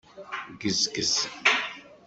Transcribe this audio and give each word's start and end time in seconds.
Ggezgez. 0.53 1.15